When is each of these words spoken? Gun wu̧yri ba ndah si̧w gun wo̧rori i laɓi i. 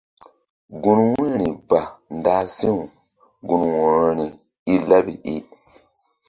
Gun 0.81 0.99
wu̧yri 1.11 1.47
ba 1.69 1.79
ndah 2.15 2.43
si̧w 2.55 2.77
gun 3.47 3.61
wo̧rori 3.75 4.27
i 4.73 4.75
laɓi 4.89 5.13
i. 5.33 5.35